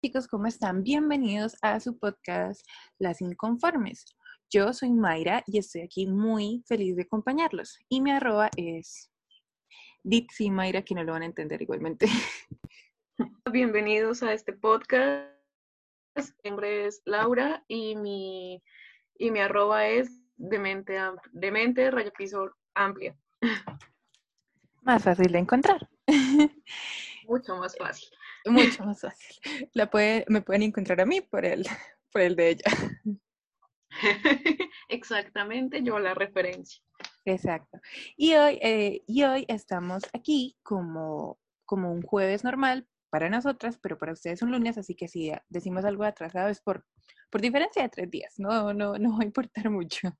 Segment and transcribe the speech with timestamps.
[0.00, 0.84] Chicos, ¿cómo están?
[0.84, 2.64] Bienvenidos a su podcast
[3.00, 4.04] Las Inconformes.
[4.48, 7.76] Yo soy Mayra y estoy aquí muy feliz de acompañarlos.
[7.88, 9.10] Y mi arroba es
[10.04, 12.06] Dixie Mayra, que no lo van a entender igualmente.
[13.52, 15.26] Bienvenidos a este podcast.
[16.44, 18.62] Mi nombre es Laura y mi,
[19.18, 20.96] y mi arroba es demente,
[21.32, 23.18] demente rayo piso amplia.
[24.82, 25.88] Más fácil de encontrar.
[27.26, 28.08] Mucho más fácil.
[28.46, 29.36] Mucho más fácil.
[29.72, 31.64] La puede, me pueden encontrar a mí por el,
[32.12, 32.64] por el de ella.
[34.88, 36.82] Exactamente, yo la referencia.
[37.24, 37.78] Exacto.
[38.16, 43.98] Y hoy, eh, y hoy estamos aquí como, como un jueves normal para nosotras, pero
[43.98, 46.84] para ustedes un lunes, así que si decimos algo atrasado es por,
[47.30, 50.16] por diferencia de tres días, no, no, no va a importar mucho.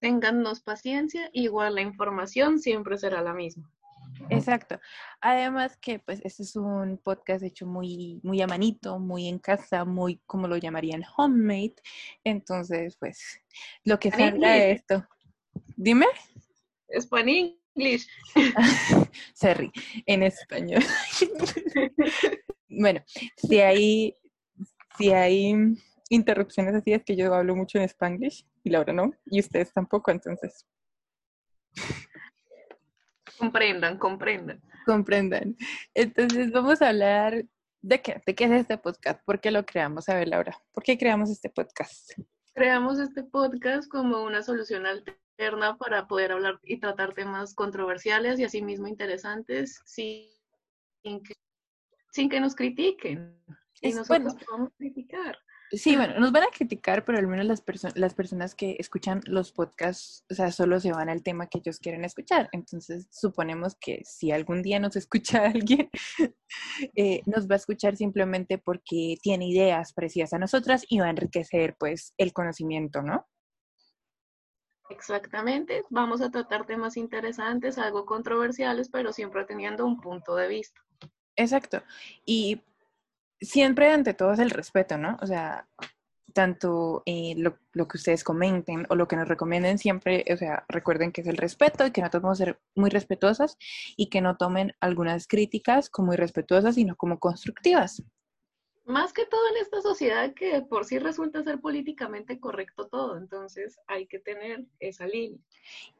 [0.00, 3.70] Téngannos paciencia, igual la información siempre será la misma.
[4.30, 4.80] Exacto.
[5.20, 9.84] Además que pues este es un podcast hecho muy, muy a manito, muy en casa,
[9.84, 11.76] muy como lo llamarían homemade.
[12.24, 13.40] Entonces, pues,
[13.84, 15.06] lo que salga de esto.
[15.76, 16.06] Dime.
[17.00, 18.06] Spanish English.
[19.34, 19.72] Sorry,
[20.06, 20.82] en español.
[22.68, 23.02] bueno,
[23.36, 24.16] si hay,
[24.98, 25.54] si hay
[26.10, 30.10] interrupciones así es que yo hablo mucho en spanglish y Laura no, y ustedes tampoco,
[30.10, 30.66] entonces.
[33.42, 34.62] Comprendan, comprendan.
[34.86, 35.56] Comprendan.
[35.94, 37.44] Entonces vamos a hablar
[37.80, 40.08] de qué, de qué es este podcast, por qué lo creamos.
[40.08, 42.12] A ver, Laura, ¿por qué creamos este podcast?
[42.54, 48.44] Creamos este podcast como una solución alterna para poder hablar y tratar temas controversiales y
[48.44, 50.30] asimismo interesantes sin
[51.02, 51.34] que,
[52.12, 53.42] sin que nos critiquen.
[53.80, 55.36] Y nosotros podemos criticar.
[55.74, 57.62] Sí, bueno, nos van a criticar, pero al menos las,
[57.96, 61.78] las personas que escuchan los podcasts, o sea, solo se van al tema que ellos
[61.78, 62.50] quieren escuchar.
[62.52, 65.88] Entonces, suponemos que si algún día nos escucha alguien,
[66.94, 71.10] eh, nos va a escuchar simplemente porque tiene ideas parecidas a nosotras y va a
[71.10, 73.26] enriquecer, pues, el conocimiento, ¿no?
[74.90, 75.84] Exactamente.
[75.88, 80.82] Vamos a tratar temas interesantes, algo controversiales, pero siempre teniendo un punto de vista.
[81.34, 81.82] Exacto.
[82.26, 82.60] Y
[83.42, 85.18] siempre ante todo es el respeto, ¿no?
[85.20, 85.66] O sea,
[86.32, 87.58] tanto eh, lo,
[87.88, 91.36] que ustedes comenten o lo que nos recomienden siempre, o sea, recuerden que es el
[91.36, 93.58] respeto y que nosotros vamos a ser muy respetuosas
[93.96, 98.02] y que no tomen algunas críticas como irrespetuosas, sino como constructivas
[98.84, 103.78] más que todo en esta sociedad que por sí resulta ser políticamente correcto todo, entonces
[103.86, 105.38] hay que tener esa línea.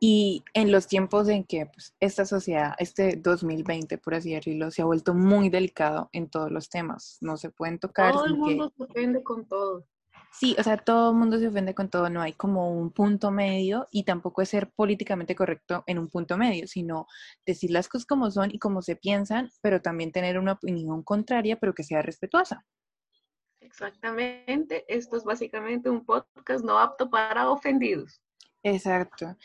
[0.00, 4.82] Y en los tiempos en que pues, esta sociedad, este 2020, por así decirlo, se
[4.82, 8.12] ha vuelto muy delicado en todos los temas, no se pueden tocar.
[8.12, 9.86] Todo el mundo se ofende con todo.
[10.32, 13.30] Sí, o sea, todo el mundo se ofende con todo, no hay como un punto
[13.30, 17.06] medio y tampoco es ser políticamente correcto en un punto medio, sino
[17.44, 21.58] decir las cosas como son y como se piensan, pero también tener una opinión contraria,
[21.60, 22.64] pero que sea respetuosa.
[23.60, 28.22] Exactamente, esto es básicamente un podcast no apto para ofendidos.
[28.62, 29.36] Exacto.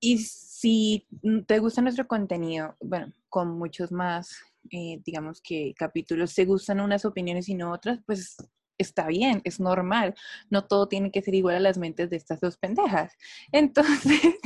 [0.00, 1.06] Y si
[1.46, 7.04] te gusta nuestro contenido, bueno, con muchos más, eh, digamos que capítulos, te gustan unas
[7.04, 8.36] opiniones y no otras, pues
[8.78, 10.14] está bien, es normal.
[10.50, 13.14] No todo tiene que ser igual a las mentes de estas dos pendejas.
[13.52, 14.38] Entonces,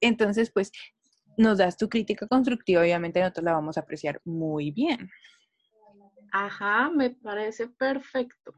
[0.00, 0.70] entonces, pues,
[1.36, 5.10] nos das tu crítica constructiva, obviamente nosotros la vamos a apreciar muy bien.
[6.32, 8.52] Ajá, me parece perfecto.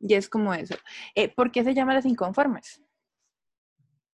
[0.00, 0.76] Y es como eso.
[1.14, 2.82] Eh, ¿Por qué se llama las inconformes?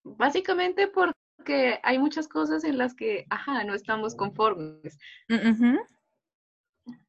[0.04, 4.98] Básicamente porque hay muchas cosas en las que, ajá, no estamos conformes.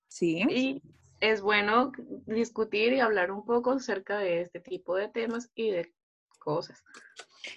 [0.07, 0.43] Sí.
[0.49, 0.81] Y
[1.19, 1.91] es bueno
[2.25, 5.93] discutir y hablar un poco acerca de este tipo de temas y de
[6.39, 6.83] cosas.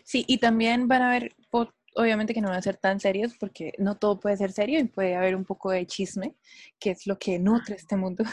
[0.05, 1.35] Sí, y también van a haber,
[1.95, 4.85] obviamente que no van a ser tan serios porque no todo puede ser serio y
[4.85, 6.37] puede haber un poco de chisme,
[6.79, 8.25] que es lo que nutre este mundo.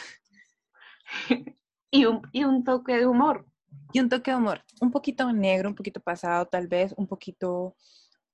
[1.92, 3.46] y, un, y un toque de humor.
[3.94, 7.76] Y un toque de humor, un poquito negro, un poquito pasado tal vez, un poquito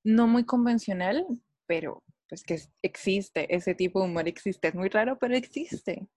[0.03, 1.25] no muy convencional,
[1.65, 6.07] pero pues que existe, ese tipo de humor existe, es muy raro, pero existe.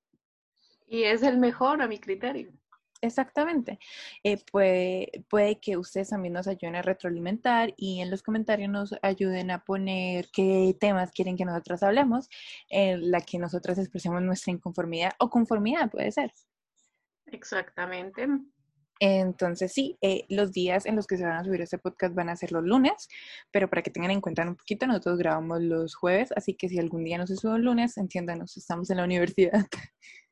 [0.88, 2.50] Y es el mejor a mi criterio.
[3.00, 3.78] Exactamente.
[4.24, 8.94] Eh, puede, puede que ustedes también nos ayuden a retroalimentar y en los comentarios nos
[9.02, 12.28] ayuden a poner qué temas quieren que nosotros hablemos,
[12.68, 16.32] en la que nosotras expresemos nuestra inconformidad o conformidad, puede ser.
[17.26, 18.26] Exactamente.
[19.00, 22.30] Entonces, sí, eh, los días en los que se van a subir este podcast van
[22.30, 23.08] a ser los lunes,
[23.52, 26.80] pero para que tengan en cuenta un poquito, nosotros grabamos los jueves, así que si
[26.80, 29.66] algún día no se sube el lunes, entiéndanos, estamos en la universidad.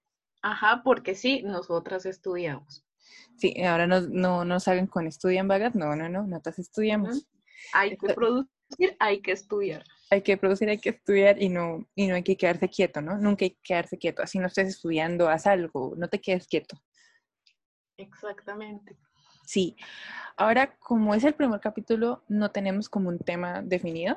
[0.46, 2.84] Ajá, porque sí, nosotras estudiamos.
[3.36, 7.26] Sí, ahora no, no nos hagan con estudian vagas, no, no, no, nosotras estudiamos.
[7.72, 9.82] Hay que producir, hay que estudiar.
[10.08, 13.18] hay que producir, hay que estudiar y no, y no hay que quedarse quieto, ¿no?
[13.18, 14.22] Nunca hay que quedarse quieto.
[14.22, 16.80] Así no estés estudiando, haz algo, no te quedes quieto.
[17.96, 18.96] Exactamente.
[19.46, 19.76] Sí.
[20.36, 24.14] Ahora, como es el primer capítulo, no tenemos como un tema definido.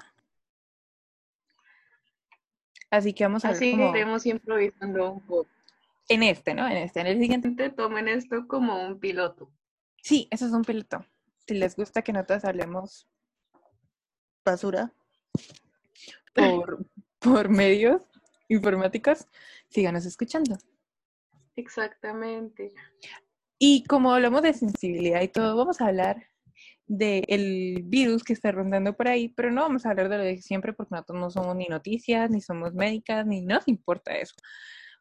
[2.92, 5.50] Así que vamos a Así como iremos improvisando un poco.
[6.10, 6.68] En este, ¿no?
[6.68, 7.70] En este, en el siguiente.
[7.70, 9.52] Tomen esto como un piloto.
[10.02, 11.06] Sí, eso es un piloto.
[11.48, 13.08] Si les gusta que nosotros hablemos
[14.44, 14.92] basura
[16.34, 16.86] por,
[17.20, 18.02] por medios
[18.50, 19.28] informáticos,
[19.70, 20.58] síganos escuchando.
[21.56, 22.74] Exactamente.
[23.60, 26.26] Y como hablamos de sensibilidad y todo, vamos a hablar
[26.88, 30.42] del virus que está rondando por ahí, pero no vamos a hablar de lo de
[30.42, 34.34] siempre porque nosotros no somos ni noticias, ni somos médicas, ni nos importa eso.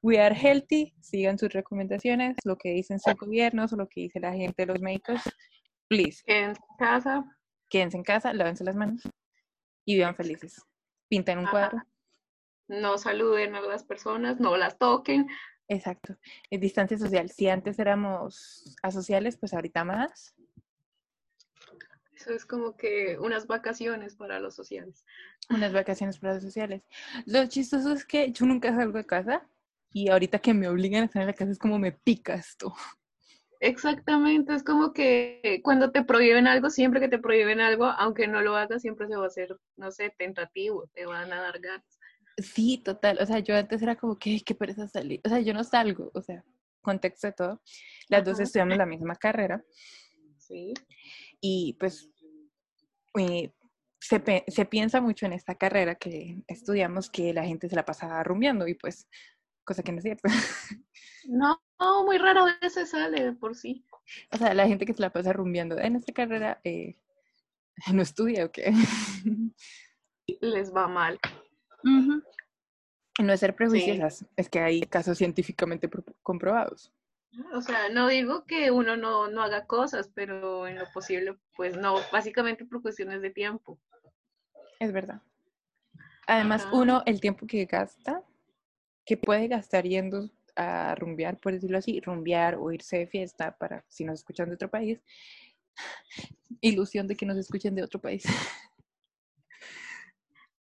[0.02, 4.32] We are healthy, sigan sus recomendaciones, lo que dicen sus gobiernos lo que dice la
[4.32, 5.20] gente los médicos.
[5.88, 7.24] Please, En casa,
[7.68, 9.02] quédense en casa, lávense las manos
[9.84, 10.62] y vivan felices.
[11.08, 11.50] Pinten un Ajá.
[11.50, 11.82] cuadro.
[12.68, 15.26] no saluden a las personas, no las toquen.
[15.68, 16.16] Exacto.
[16.50, 17.30] Es distancia social.
[17.30, 20.34] Si antes éramos asociales, pues ahorita más.
[22.14, 25.04] Eso es como que unas vacaciones para los sociales.
[25.50, 26.82] unas vacaciones para los sociales.
[27.26, 29.48] Lo chistoso es que yo nunca salgo de casa
[29.92, 32.74] y ahorita que me obligan a estar en la casa es como me pica esto.
[33.60, 38.40] Exactamente, es como que cuando te prohíben algo, siempre que te prohíben algo, aunque no
[38.40, 41.98] lo hagas, siempre se va a hacer, no sé, tentativo, te van a dar ganas.
[42.36, 43.18] Sí, total.
[43.20, 45.20] O sea, yo antes era como que, qué pereza salir.
[45.24, 46.12] O sea, yo no salgo.
[46.14, 46.44] O sea,
[46.80, 47.62] contexto de todo.
[48.08, 49.64] Las dos estudiamos la misma carrera
[50.38, 50.72] Sí.
[51.40, 52.08] y pues
[53.18, 53.52] y
[54.00, 58.22] se, se piensa mucho en esta carrera que estudiamos que la gente se la pasaba
[58.22, 59.08] rumbeando y pues,
[59.68, 60.28] cosa que no es cierto.
[61.24, 63.84] No, no, muy raro vez se sale de por sí.
[64.32, 66.96] O sea, la gente que se la pasa rumbeando en esta carrera eh,
[67.92, 68.72] no estudia o qué.
[70.40, 71.18] Les va mal.
[73.20, 76.92] No es ser prejuiciosas, es que hay casos científicamente pro- comprobados.
[77.52, 81.76] O sea, no digo que uno no, no haga cosas, pero en lo posible, pues
[81.76, 83.78] no, básicamente por cuestiones de tiempo.
[84.80, 85.20] Es verdad.
[86.26, 86.76] Además, Ajá.
[86.76, 88.22] uno, el tiempo que gasta,
[89.08, 93.82] que puede gastar yendo a rumbear, por decirlo así, rumbear o irse de fiesta para
[93.88, 95.00] si nos escuchan de otro país,
[96.60, 98.24] ilusión de que nos escuchen de otro país.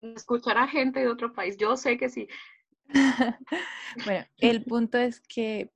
[0.01, 2.27] Escuchar a gente de otro país, yo sé que sí.
[4.05, 5.71] Bueno, el punto es que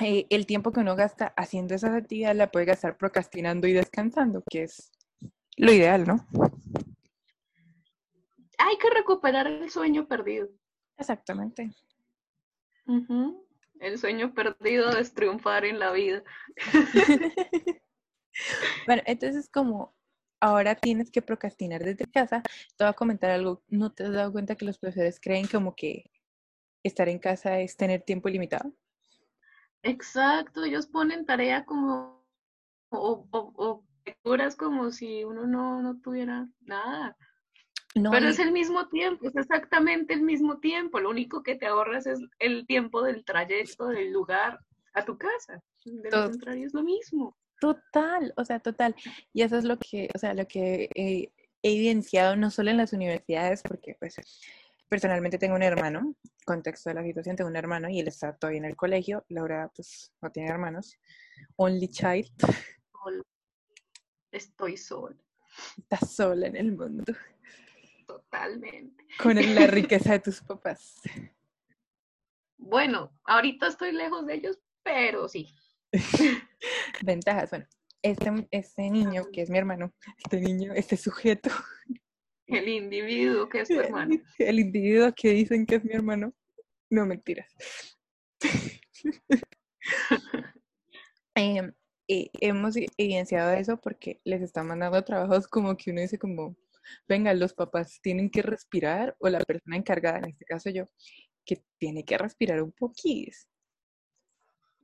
[0.00, 4.42] eh, el tiempo que uno gasta haciendo esas actividades la puede gastar procrastinando y descansando,
[4.50, 4.92] que es
[5.56, 6.28] lo ideal, ¿no?
[8.58, 10.48] Hay que recuperar el sueño perdido.
[11.02, 11.70] Exactamente.
[13.80, 16.22] El sueño perdido es triunfar en la vida.
[18.86, 19.94] Bueno, entonces como
[20.40, 23.62] ahora tienes que procrastinar desde casa, te voy a comentar algo.
[23.68, 26.10] ¿No te has dado cuenta que los profesores creen como que
[26.82, 28.72] estar en casa es tener tiempo ilimitado?
[29.82, 32.24] Exacto, ellos ponen tarea como,
[32.88, 37.16] o, o, o lecturas como si uno no, no tuviera nada.
[37.94, 40.98] No, Pero es el mismo tiempo, es exactamente el mismo tiempo.
[40.98, 44.60] Lo único que te ahorras es el tiempo del trayecto del lugar
[44.94, 45.62] a tu casa.
[45.84, 47.36] De lo contrario es lo mismo.
[47.60, 48.94] Total, o sea, total.
[49.32, 51.30] Y eso es lo que, o sea, lo que eh,
[51.62, 54.16] he evidenciado no solo en las universidades, porque pues
[54.88, 56.14] personalmente tengo un hermano,
[56.44, 59.70] contexto de la situación, tengo un hermano y él está todavía en el colegio, Laura
[59.74, 60.98] pues no tiene hermanos,
[61.56, 62.30] only child,
[64.30, 65.16] Estoy sola,
[65.78, 67.04] está sola en el mundo,
[68.12, 69.06] totalmente.
[69.22, 71.00] con la riqueza de tus papás.
[72.64, 75.52] Bueno, ahorita estoy lejos de ellos, pero sí.
[77.02, 77.66] Ventajas, bueno,
[78.02, 81.50] este, este niño que es mi hermano, este niño, este sujeto,
[82.46, 84.14] El individuo que es tu hermano.
[84.38, 86.32] el individuo que dicen que es mi hermano,
[86.88, 87.52] no mentiras.
[91.34, 91.72] Em,
[92.08, 96.54] eh, hemos evidenciado eso porque les están mandando trabajos como que uno dice como,
[97.08, 100.86] venga, los papás tienen que respirar o la persona encargada, en este caso yo,
[101.44, 103.48] que tiene que respirar un poquís.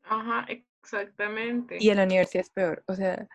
[0.02, 1.76] Ajá, exactamente.
[1.80, 2.82] Y en la universidad es peor.
[2.86, 3.28] O sea,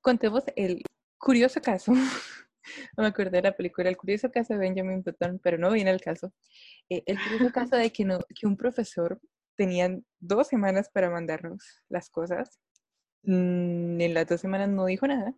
[0.00, 0.82] contemos el
[1.18, 1.92] curioso caso.
[2.96, 5.90] No me acuerdo de la película, el curioso caso de Benjamin Button, pero no viene
[5.90, 6.32] al caso.
[6.88, 9.20] Eh, el curioso caso de que, no, que un profesor
[9.54, 12.58] tenía dos semanas para mandarnos las cosas.
[13.22, 15.34] Mm, en las dos semanas no dijo nada.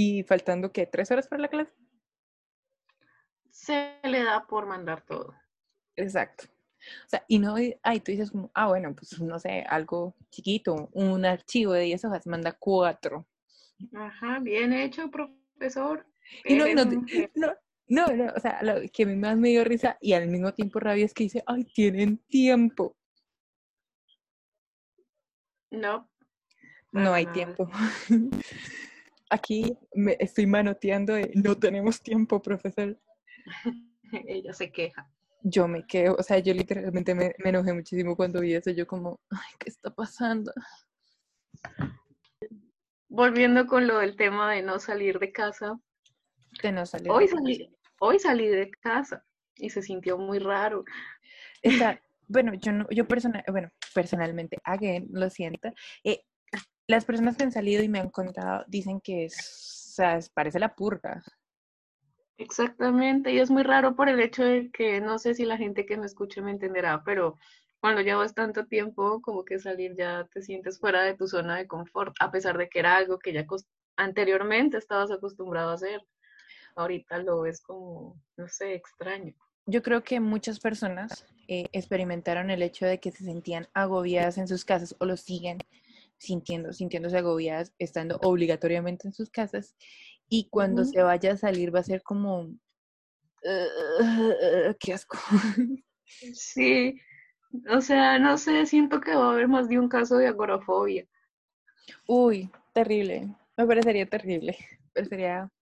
[0.00, 1.72] Y faltando que tres horas para la clase.
[3.50, 5.34] Se le da por mandar todo.
[5.96, 6.44] Exacto.
[7.04, 10.88] O sea, y no, ay, tú dices como, ah, bueno, pues no sé, algo chiquito,
[10.92, 13.26] un archivo de 10 hojas, manda cuatro.
[13.92, 16.06] Ajá, bien hecho, profesor.
[16.44, 17.56] Y no, no, no,
[17.88, 20.54] No, no, o sea, lo que a mí más me dio risa y al mismo
[20.54, 22.96] tiempo rabia es que dice, ay, tienen tiempo.
[25.72, 26.08] No.
[26.92, 27.32] No hay Ah.
[27.32, 27.68] tiempo.
[29.30, 32.98] Aquí me estoy manoteando de no tenemos tiempo, profesor.
[34.26, 35.10] Ella se queja.
[35.42, 38.70] Yo me quedo, o sea, yo literalmente me, me enojé muchísimo cuando vi eso.
[38.70, 40.52] Yo como, ay, ¿qué está pasando?
[43.08, 45.78] Volviendo con lo del tema de no salir de casa.
[46.62, 47.10] De no salir.
[47.10, 47.42] Hoy de casa.
[47.42, 49.24] salí, hoy salí de casa
[49.56, 50.84] y se sintió muy raro.
[51.62, 55.70] Está, bueno, yo no, yo personal, bueno, personalmente, again, lo siento.
[56.04, 56.22] eh,
[56.88, 59.36] las personas que han salido y me han contado dicen que es,
[59.92, 61.22] o sea, parece la purga.
[62.38, 65.84] Exactamente, y es muy raro por el hecho de que no sé si la gente
[65.84, 67.36] que me escuche me entenderá, pero
[67.80, 71.66] cuando llevas tanto tiempo, como que salir ya te sientes fuera de tu zona de
[71.66, 73.46] confort, a pesar de que era algo que ya
[73.96, 76.00] anteriormente estabas acostumbrado a hacer.
[76.74, 79.34] Ahorita lo ves como, no sé, extraño.
[79.66, 84.48] Yo creo que muchas personas eh, experimentaron el hecho de que se sentían agobiadas en
[84.48, 85.58] sus casas o lo siguen
[86.18, 89.76] sintiendo, sintiéndose agobiadas, estando obligatoriamente en sus casas.
[90.28, 92.40] Y cuando se vaya a salir va a ser como,
[93.42, 95.18] "Ugh, qué asco.
[96.32, 96.98] Sí,
[97.70, 101.06] o sea, no sé, siento que va a haber más de un caso de agorafobia.
[102.06, 103.28] Uy, terrible.
[103.58, 104.56] Me parecería terrible.
[104.94, 105.52] Pero sería,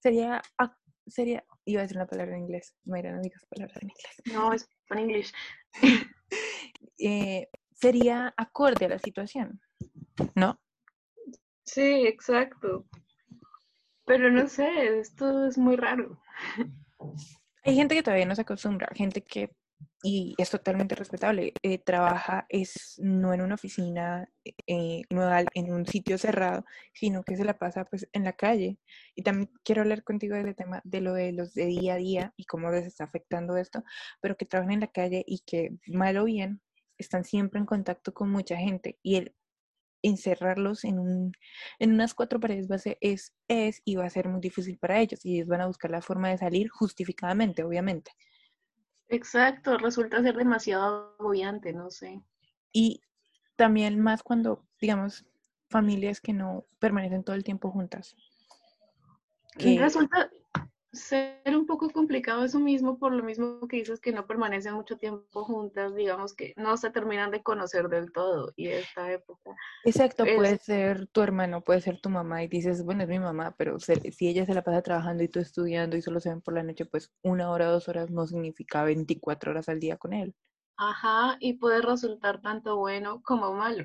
[0.00, 0.76] sería, ac-
[1.06, 2.74] sería, iba a decir una palabra en inglés.
[2.84, 4.22] Mayra, no digas palabras en inglés.
[4.26, 5.32] No, es en inglés.
[6.98, 9.60] Eh, sería acorde a la situación,
[10.34, 10.60] ¿no?
[11.64, 12.86] Sí, exacto.
[14.06, 16.20] Pero no sé, esto es muy raro.
[17.64, 19.50] Hay gente que todavía no se acostumbra, gente que,
[20.04, 25.84] y es totalmente respetable, eh, trabaja es no en una oficina, eh, no en un
[25.84, 28.78] sitio cerrado, sino que se la pasa pues en la calle.
[29.16, 32.32] Y también quiero hablar contigo del tema de lo de los de día a día
[32.36, 33.82] y cómo les está afectando esto,
[34.20, 36.60] pero que trabajan en la calle y que mal o bien
[36.98, 39.34] están siempre en contacto con mucha gente y el
[40.06, 41.32] encerrarlos en, un,
[41.78, 44.78] en unas cuatro paredes va a ser, es, es y va a ser muy difícil
[44.78, 48.12] para ellos y ellos van a buscar la forma de salir justificadamente, obviamente.
[49.08, 52.22] Exacto, resulta ser demasiado agobiante, no sé.
[52.72, 53.00] Y
[53.56, 55.24] también más cuando, digamos,
[55.70, 58.16] familias que no permanecen todo el tiempo juntas.
[59.58, 60.30] Que, Resulta
[60.96, 64.96] ser un poco complicado eso mismo, por lo mismo que dices que no permanecen mucho
[64.98, 69.54] tiempo juntas, digamos que no se terminan de conocer del todo y esta época.
[69.84, 73.18] exacto, es- puede ser tu hermano, puede ser tu mamá y dices, bueno, es mi
[73.18, 76.30] mamá, pero se- si ella se la pasa trabajando y tú estudiando y solo se
[76.30, 79.96] ven por la noche, pues una hora, dos horas no significa 24 horas al día
[79.96, 80.34] con él.
[80.78, 83.84] Ajá, y puede resultar tanto bueno como malo.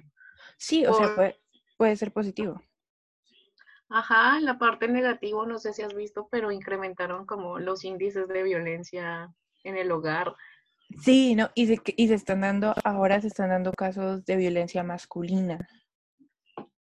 [0.57, 1.41] Sí, o sea, puede,
[1.77, 2.61] puede ser positivo.
[3.93, 8.43] Ajá, la parte negativa, no sé si has visto, pero incrementaron como los índices de
[8.43, 9.33] violencia
[9.63, 10.33] en el hogar.
[10.99, 14.83] Sí, no, y se, y se están dando, ahora se están dando casos de violencia
[14.83, 15.67] masculina.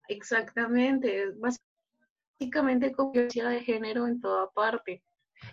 [0.08, 1.32] Exactamente,
[2.38, 5.02] básicamente con violencia de género en toda parte.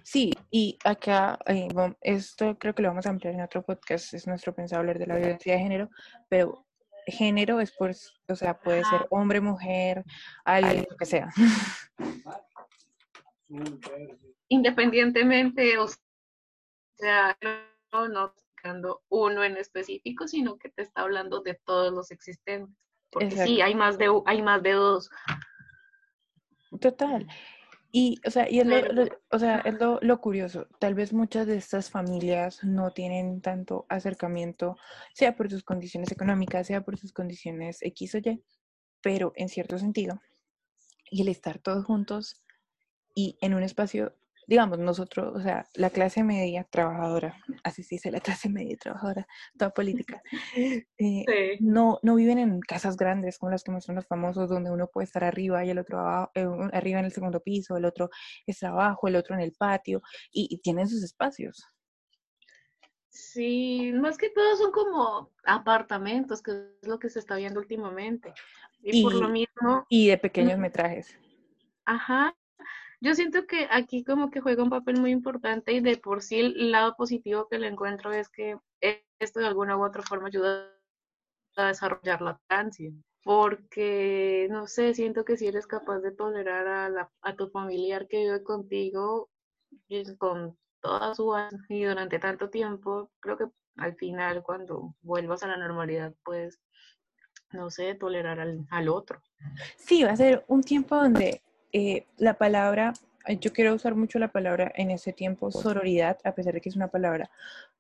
[0.04, 1.70] Sí, y acá, eh,
[2.02, 5.08] esto creo que lo vamos a ampliar en otro podcast, es nuestro pensado hablar de
[5.08, 5.90] la violencia de género,
[6.30, 6.67] pero
[7.12, 7.92] género es por,
[8.28, 10.04] o sea, puede ser hombre, mujer,
[10.46, 11.30] alguien, lo que sea.
[14.50, 15.88] Independientemente, o
[16.98, 17.38] sea,
[17.92, 18.34] no, no
[19.10, 22.76] uno en específico, sino que te está hablando de todos los existentes.
[23.10, 25.10] Porque sí, hay más de, hay más de dos.
[26.82, 27.26] Total.
[27.92, 28.78] Y, o sea, y es lo,
[29.32, 30.68] o sea, es lo, lo curioso.
[30.80, 34.78] Tal vez muchas de estas familias no tienen tanto acercamiento,
[35.14, 38.44] sea por sus condiciones económicas, sea por sus condiciones X o Y,
[39.02, 40.22] pero en cierto sentido,
[41.10, 42.44] y el estar todos juntos
[43.16, 44.14] y en un espacio,
[44.48, 49.28] digamos, nosotros, o sea, la clase media trabajadora, así se dice la clase media trabajadora,
[49.58, 50.22] toda política,
[50.98, 51.60] eh, Sí.
[51.60, 55.06] no, no viven en casas grandes como las que muestran los famosos, donde uno puede
[55.06, 58.10] estar arriba y el otro abajo, eh, arriba en el segundo piso, el otro
[58.48, 60.02] está abajo, el otro en el patio,
[60.32, 61.66] y, y tienen sus espacios.
[63.10, 66.52] Sí, más que todo son como apartamentos, que
[66.82, 68.34] es lo que se está viendo últimamente.
[68.84, 71.18] Y, por lo mismo, Y de pequeños metrajes.
[71.86, 72.37] ajá,
[73.00, 76.40] yo siento que aquí como que juega un papel muy importante y de por sí
[76.40, 78.58] el lado positivo que le encuentro es que
[79.20, 80.72] esto de alguna u otra forma ayuda
[81.56, 82.92] a desarrollar la lactancia.
[83.24, 88.08] Porque, no sé, siento que si eres capaz de tolerar a, la, a tu familiar
[88.08, 89.30] que vive contigo
[89.90, 91.34] y con toda su
[91.68, 96.60] y durante tanto tiempo, creo que al final cuando vuelvas a la normalidad, pues,
[97.52, 99.22] no sé, tolerar al, al otro.
[99.76, 102.94] Sí, va a ser un tiempo donde eh, la palabra
[103.36, 106.76] yo quiero usar mucho la palabra en ese tiempo sororidad, a pesar de que es
[106.76, 107.30] una palabra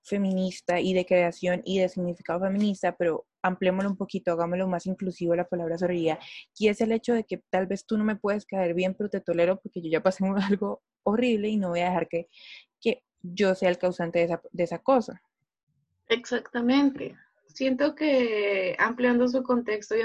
[0.01, 5.35] feminista y de creación y de significado feminista, pero ampliémoslo un poquito, hagámoslo más inclusivo
[5.35, 6.19] la palabra sororidad.
[6.57, 9.09] Y es el hecho de que tal vez tú no me puedes caer bien, pero
[9.09, 10.25] te tolero porque yo ya pasé
[10.59, 12.27] algo horrible y no voy a dejar que,
[12.81, 15.21] que yo sea el causante de esa, de esa cosa.
[16.09, 17.15] Exactamente.
[17.47, 20.01] Siento que ampliando su contexto y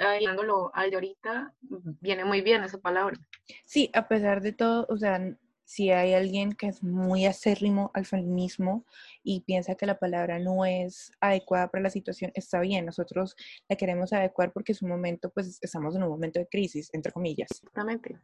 [0.00, 1.54] al de ahorita,
[2.00, 3.16] viene muy bien esa palabra.
[3.64, 5.20] Sí, a pesar de todo, o sea,
[5.64, 8.84] si hay alguien que es muy acérrimo al feminismo
[9.22, 13.34] y piensa que la palabra no es adecuada para la situación, está bien, nosotros
[13.68, 17.12] la queremos adecuar porque es un momento, pues estamos en un momento de crisis, entre
[17.12, 17.48] comillas.
[17.50, 18.18] Exactamente.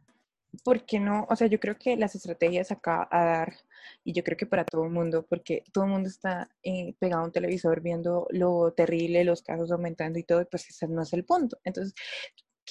[0.63, 1.25] ¿Por qué no?
[1.29, 3.53] O sea, yo creo que las estrategias acá a dar,
[4.03, 7.23] y yo creo que para todo el mundo, porque todo el mundo está eh, pegado
[7.23, 11.13] a un televisor viendo lo terrible, los casos aumentando y todo, pues ese no es
[11.13, 11.57] el punto.
[11.63, 11.93] Entonces,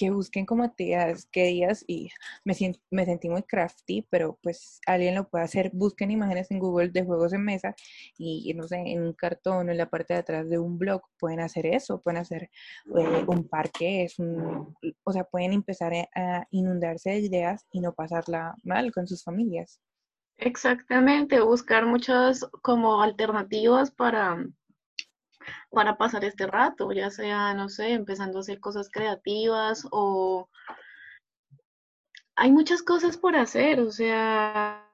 [0.01, 2.09] que busquen como actividades que días y
[2.43, 2.55] me,
[2.89, 5.69] me sentí muy crafty, pero pues alguien lo puede hacer.
[5.73, 7.75] Busquen imágenes en Google de juegos en mesa
[8.17, 11.03] y no sé, en un cartón o en la parte de atrás de un blog
[11.19, 12.49] pueden hacer eso, pueden hacer
[12.97, 17.93] eh, un parque, es un, o sea, pueden empezar a inundarse de ideas y no
[17.93, 19.79] pasarla mal con sus familias.
[20.37, 24.43] Exactamente, buscar muchas como alternativas para
[25.69, 30.49] para pasar este rato, ya sea, no sé, empezando a hacer cosas creativas o
[32.35, 34.87] hay muchas cosas por hacer, o sea,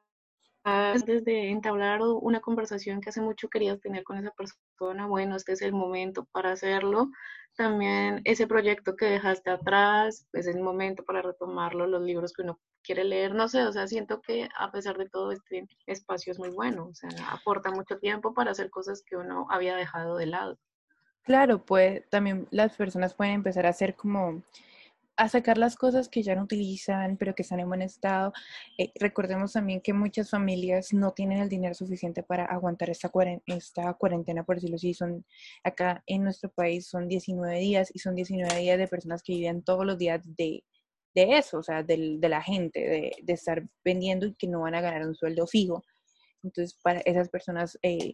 [1.05, 5.61] desde entablar una conversación que hace mucho querías tener con esa persona, bueno, este es
[5.61, 7.09] el momento para hacerlo.
[7.57, 12.43] También ese proyecto que dejaste atrás, pues es el momento para retomarlo, los libros que
[12.43, 16.31] uno quiere leer, no sé, o sea, siento que a pesar de todo este espacio
[16.31, 20.17] es muy bueno, o sea, aporta mucho tiempo para hacer cosas que uno había dejado
[20.17, 20.59] de lado.
[21.23, 24.43] Claro, pues también las personas pueden empezar a hacer como
[25.17, 28.31] a sacar las cosas que ya no utilizan, pero que están en buen estado.
[28.77, 33.11] Eh, recordemos también que muchas familias no tienen el dinero suficiente para aguantar esta,
[33.47, 34.93] esta cuarentena, por decirlo así.
[34.93, 35.25] Son,
[35.63, 39.63] acá en nuestro país son 19 días y son 19 días de personas que viven
[39.63, 40.63] todos los días de,
[41.15, 44.61] de eso, o sea, de, de la gente, de, de, estar vendiendo y que no
[44.61, 45.83] van a ganar un sueldo fijo.
[46.43, 48.13] Entonces, para esas personas eh,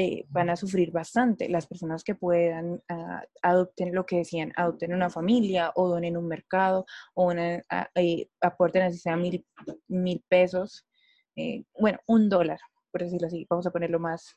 [0.00, 1.48] eh, van a sufrir bastante.
[1.48, 6.28] Las personas que puedan uh, adopten lo que decían, adopten una familia o donen un
[6.28, 9.44] mercado o una, uh, aporten así sea mil,
[9.88, 10.86] mil pesos,
[11.78, 12.60] bueno, un dólar,
[12.92, 14.36] por decirlo así, vamos a ponerlo más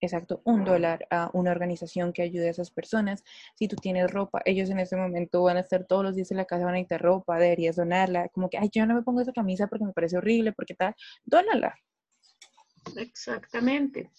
[0.00, 3.22] exacto, un dólar a una organización que ayude a esas personas.
[3.54, 6.38] Si tú tienes ropa, ellos en ese momento van a estar todos los días en
[6.38, 8.28] la casa, van a necesitar ropa, deberías donarla.
[8.30, 10.94] Como que, ay, yo no me pongo esa camisa porque me parece horrible, porque tal,
[11.24, 11.76] dónala.
[12.96, 14.10] Exactamente.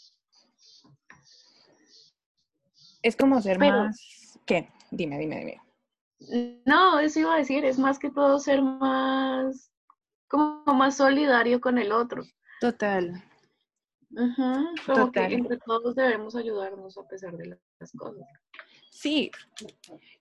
[3.01, 4.39] Es como ser más...
[4.45, 4.69] ¿Qué?
[4.91, 6.61] Dime, dime, dime.
[6.65, 9.71] No, eso iba a decir, es más que todo ser más,
[10.27, 12.23] como más solidario con el otro.
[12.59, 13.23] Total,
[14.85, 18.27] como que entre todos debemos ayudarnos a pesar de las cosas.
[18.89, 19.31] Sí,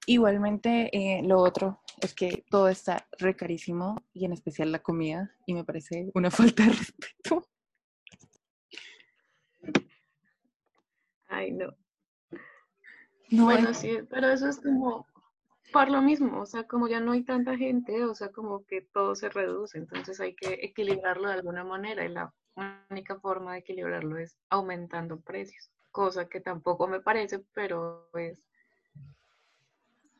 [0.06, 5.54] igualmente eh, lo otro es que todo está recarísimo y en especial la comida y
[5.54, 7.46] me parece una falta de respeto.
[11.28, 11.74] Ay, no.
[13.30, 15.06] No bueno, sí, pero eso es como
[15.72, 18.82] por lo mismo, o sea, como ya no hay tanta gente, o sea, como que
[18.92, 22.32] todo se reduce, entonces hay que equilibrarlo de alguna manera y la
[22.90, 28.42] única forma de equilibrarlo es aumentando precios, cosa que tampoco me parece, pero es...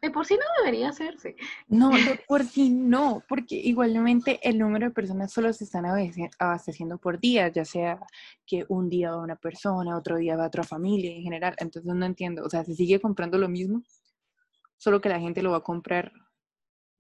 [0.03, 1.37] De por sí no debería hacerse.
[1.69, 5.85] No, de por sí no, porque igualmente el número de personas solo se están
[6.39, 8.01] abasteciendo por día, ya sea
[8.47, 12.07] que un día va una persona, otro día va otra familia en general, entonces no
[12.07, 13.83] entiendo, o sea, se sigue comprando lo mismo,
[14.79, 16.13] solo que la gente lo va a comprar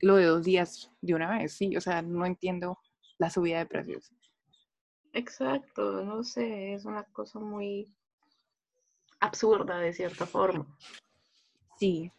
[0.00, 2.78] lo de dos días de una vez, sí, o sea, no entiendo
[3.18, 4.12] la subida de precios.
[5.12, 7.90] Exacto, no sé, es una cosa muy
[9.20, 10.66] absurda de cierta forma.
[11.78, 12.12] Sí,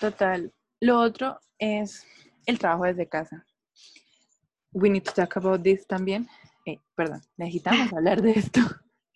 [0.00, 0.52] total.
[0.80, 2.06] Lo otro es
[2.46, 3.44] el trabajo desde casa.
[4.72, 6.28] We need to talk about this también.
[6.66, 8.60] Eh, perdón, necesitamos hablar de esto.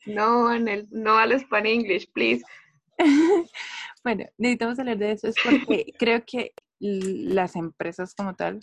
[0.07, 2.45] No, en el, no al Spanish English, please.
[4.05, 8.61] bueno, necesitamos hablar de eso es porque creo que las empresas como tal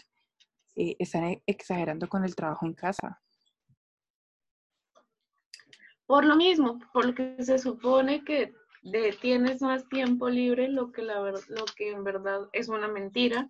[0.76, 3.22] eh, están exagerando con el trabajo en casa.
[6.06, 10.92] Por lo mismo, por lo que se supone que de, tienes más tiempo libre, lo
[10.92, 13.48] que, la, lo que en verdad es una mentira.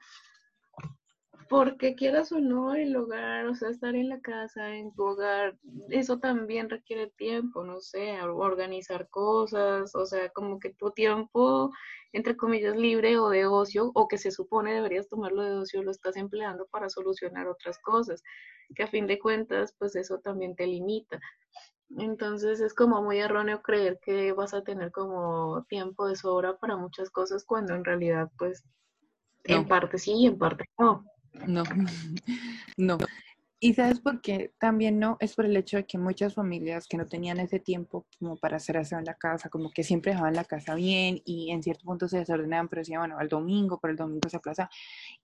[1.49, 5.57] porque quieras o no, el hogar, o sea, estar en la casa, en tu hogar,
[5.89, 11.71] eso también requiere tiempo, no sé, organizar cosas, o sea, como que tu tiempo,
[12.13, 15.91] entre comillas, libre o de ocio, o que se supone deberías tomarlo de ocio, lo
[15.91, 18.21] estás empleando para solucionar otras cosas,
[18.75, 21.19] que a fin de cuentas, pues eso también te limita.
[21.97, 26.78] Entonces es como muy erróneo creer que vas a tener como tiempo de sobra para
[26.78, 28.63] muchas cosas cuando en realidad pues
[29.45, 31.04] en parte sí y en parte no.
[31.47, 31.63] No,
[32.78, 32.97] no.
[33.62, 36.95] Y sabes por qué también no, es por el hecho de que muchas familias que
[36.95, 40.34] no tenían ese tiempo como para hacer aseo en la casa, como que siempre dejaban
[40.34, 43.89] la casa bien y en cierto punto se desordenaban, pero decían, bueno, al domingo, por
[43.89, 44.69] el domingo se aplaza.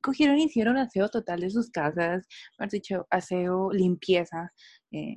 [0.02, 4.52] Cogieron y hicieron aseo total de sus casas, has dicho, aseo, limpieza,
[4.92, 5.16] eh,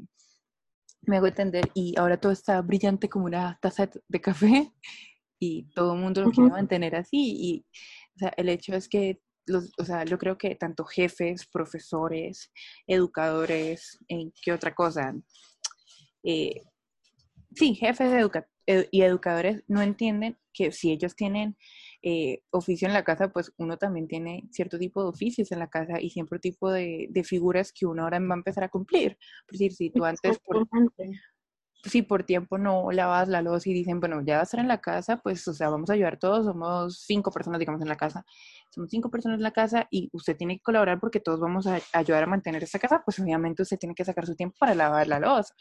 [1.02, 4.72] me hago entender, y ahora todo está brillante como una taza de café
[5.40, 7.16] y todo el mundo lo quiere mantener así.
[7.16, 7.66] Y
[8.16, 9.20] o sea, el hecho es que
[9.78, 12.52] o sea, yo creo que tanto jefes, profesores,
[12.86, 15.14] educadores, ¿en qué otra cosa?
[16.22, 16.62] Eh,
[17.54, 18.12] sí, jefes
[18.90, 21.56] y educadores no entienden que si ellos tienen
[22.02, 25.68] eh, oficio en la casa, pues uno también tiene cierto tipo de oficios en la
[25.68, 29.18] casa y siempre tipo de, figuras que uno ahora va a empezar a cumplir.
[29.46, 30.66] Por decir, si tú antes por,
[31.84, 34.68] si por tiempo no lavas la luz y dicen, bueno, ya va a estar en
[34.68, 37.96] la casa, pues, o sea, vamos a ayudar todos, somos cinco personas, digamos, en la
[37.96, 38.24] casa,
[38.70, 41.80] somos cinco personas en la casa y usted tiene que colaborar porque todos vamos a
[41.92, 45.06] ayudar a mantener esa casa, pues obviamente usted tiene que sacar su tiempo para lavar
[45.06, 45.54] la losa.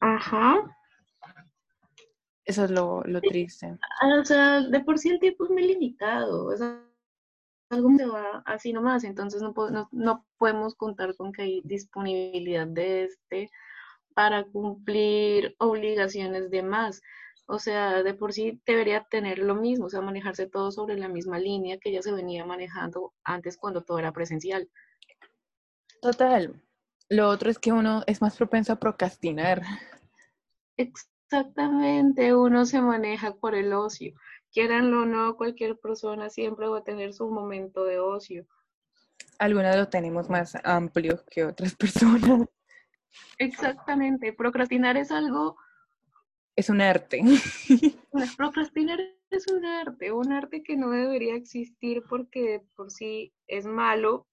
[0.00, 0.56] Ajá.
[2.48, 3.76] Eso es lo, lo triste.
[4.20, 6.82] O sea, de por sí el tiempo es muy limitado, o sea,
[7.68, 12.66] algo se va así nomás, entonces no, no, no podemos contar con que hay disponibilidad
[12.66, 13.50] de este
[14.14, 17.02] para cumplir obligaciones de más.
[17.44, 21.08] O sea, de por sí debería tener lo mismo, o sea, manejarse todo sobre la
[21.08, 24.70] misma línea que ya se venía manejando antes cuando todo era presencial.
[26.00, 26.62] Total.
[27.10, 29.60] Lo otro es que uno es más propenso a procrastinar.
[31.30, 34.14] Exactamente, uno se maneja por el ocio.
[34.50, 38.46] Quieranlo o no, cualquier persona siempre va a tener su momento de ocio.
[39.38, 42.48] Algunos lo tenemos más amplio que otras personas.
[43.36, 45.58] Exactamente, procrastinar es algo...
[46.56, 47.20] Es un arte.
[48.38, 48.98] Procrastinar
[49.30, 54.26] es un arte, un arte que no debería existir porque por sí es malo,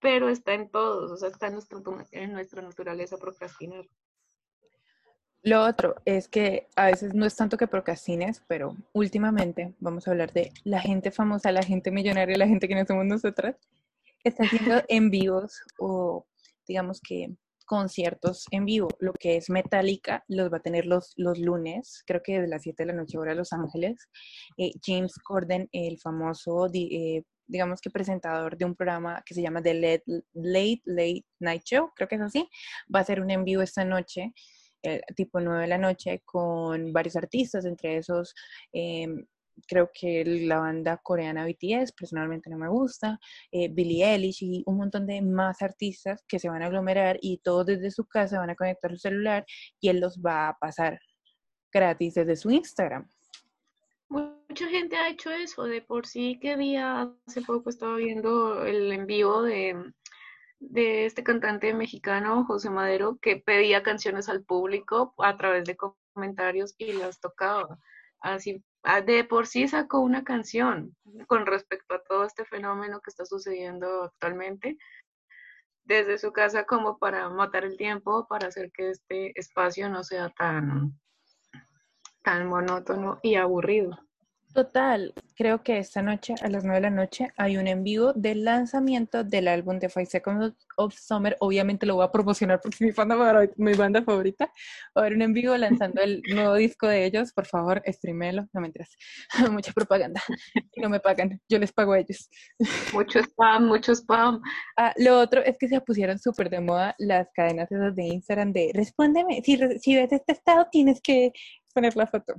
[0.00, 1.78] pero está en todos, o sea, está en nuestra,
[2.10, 3.86] en nuestra naturaleza procrastinar.
[5.44, 10.12] Lo otro es que a veces no es tanto que procrastines, pero últimamente vamos a
[10.12, 13.56] hablar de la gente famosa, la gente millonaria, la gente que no somos nosotras,
[14.22, 16.26] está haciendo en vivos o
[16.66, 17.34] digamos que
[17.66, 18.88] conciertos en vivo.
[19.00, 22.62] Lo que es Metallica los va a tener los, los lunes, creo que de las
[22.62, 24.08] 7 de la noche hora Los Ángeles.
[24.58, 29.62] Eh, James Corden, el famoso, eh, digamos que presentador de un programa que se llama
[29.62, 32.48] The Late, Late Late Night Show, creo que es así,
[32.94, 34.32] va a hacer un en vivo esta noche.
[34.82, 38.34] Eh, tipo 9 de la noche con varios artistas, entre esos
[38.72, 39.24] em,
[39.66, 43.18] creo que la banda coreana BTS personalmente no me gusta,
[43.50, 47.38] eh, Billie Eilish y un montón de más artistas que se van a aglomerar y
[47.38, 49.44] todos desde su casa van a conectar su celular
[49.80, 50.98] y él los va a pasar
[51.72, 53.08] gratis desde su Instagram.
[54.08, 58.92] Mucha gente ha hecho eso, de por sí que día hace poco estaba viendo el
[58.92, 59.74] en vivo de,
[60.70, 66.74] de este cantante mexicano, José Madero, que pedía canciones al público a través de comentarios
[66.78, 67.78] y las tocaba.
[68.20, 70.96] Así Ah, de por sí sacó una canción
[71.28, 74.76] con respecto a todo este fenómeno que está sucediendo actualmente
[75.84, 80.30] desde su casa como para matar el tiempo, para hacer que este espacio no sea
[80.30, 80.98] tan,
[82.22, 83.96] tan monótono y aburrido.
[84.54, 88.12] Total, creo que esta noche a las 9 de la noche hay un en vivo
[88.12, 91.38] del lanzamiento del álbum de Five Seconds of Summer.
[91.40, 94.44] Obviamente lo voy a promocionar porque es mi, banda, mi banda favorita.
[94.44, 94.50] Va
[94.96, 97.32] a haber un en vivo lanzando el nuevo disco de ellos.
[97.32, 98.46] Por favor, streamelo.
[98.52, 98.94] No me enteras.
[99.50, 100.20] Mucha propaganda.
[100.76, 101.40] no me pagan.
[101.48, 102.28] Yo les pago a ellos.
[102.92, 104.42] Mucho spam, mucho spam.
[104.76, 108.52] Ah, lo otro es que se pusieron súper de moda las cadenas esas de Instagram
[108.52, 109.40] de respóndeme.
[109.42, 111.32] Si, si ves este estado, tienes que
[111.72, 112.34] poner la foto.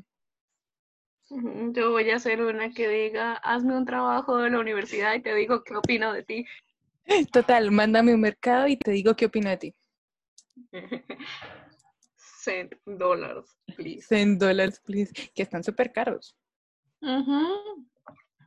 [1.71, 5.33] Yo voy a hacer una que diga, hazme un trabajo de la universidad y te
[5.33, 6.45] digo qué opino de ti.
[7.33, 9.75] Total, mándame un mercado y te digo qué opino de ti.
[12.15, 14.05] Cent dólares, please.
[14.05, 15.13] Cent dólares, please.
[15.33, 16.35] Que están súper caros.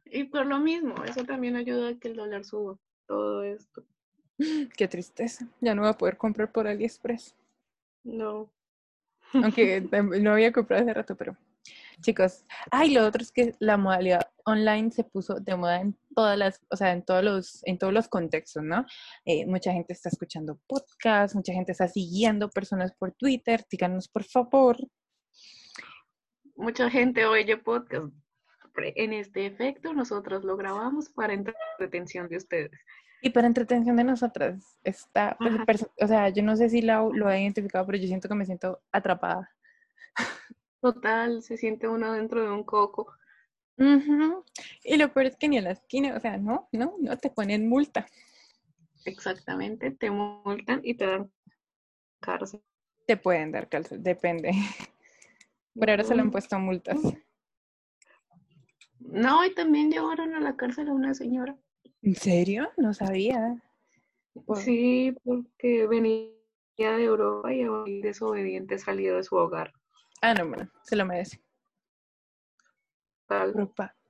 [0.04, 2.78] Y por lo mismo, eso también ayuda a que el dólar suba.
[3.06, 3.84] Todo esto.
[4.76, 5.48] Qué tristeza.
[5.60, 7.34] Ya no voy a poder comprar por AliExpress.
[8.04, 8.50] No.
[9.32, 11.36] Aunque no había comprado hace rato, pero
[12.02, 16.36] Chicos, ay, lo otro es que la modalidad online se puso de moda en todas
[16.38, 18.84] las, o sea, en todos los, en todos los contextos, ¿no?
[19.24, 24.24] Eh, mucha gente está escuchando podcasts, mucha gente está siguiendo personas por Twitter, díganos por
[24.24, 24.76] favor.
[26.54, 28.14] Mucha gente oye podcast.
[28.78, 32.72] En este efecto, nosotros lo grabamos para entretención de ustedes.
[33.22, 37.30] Y para entretención de nosotras, está, pues, o sea, yo no sé si lo, lo
[37.30, 39.50] he identificado, pero yo siento que me siento atrapada.
[40.86, 43.12] Total, se siente uno dentro de un coco.
[43.76, 47.28] Y lo peor es que ni a la esquina, o sea, no, no, no te
[47.28, 48.06] ponen multa.
[49.04, 51.32] Exactamente, te multan y te dan
[52.20, 52.62] cárcel.
[53.04, 54.52] Te pueden dar cárcel, depende.
[55.74, 57.00] Por ahora se le han puesto multas.
[59.00, 61.58] No, y también llevaron a la cárcel a una señora.
[62.02, 62.70] ¿En serio?
[62.76, 63.60] No sabía.
[64.54, 66.30] Sí, porque venía
[66.78, 69.72] de Europa y desobediente salido de su hogar.
[70.22, 71.40] Ah, no, bueno, se lo merece.